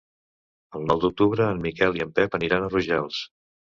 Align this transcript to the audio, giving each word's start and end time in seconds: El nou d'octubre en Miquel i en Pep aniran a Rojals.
El 0.79 0.87
nou 0.91 1.01
d'octubre 1.03 1.49
en 1.55 1.61
Miquel 1.67 1.99
i 2.01 2.07
en 2.07 2.17
Pep 2.21 2.39
aniran 2.39 2.67
a 2.67 2.71
Rojals. 2.73 3.21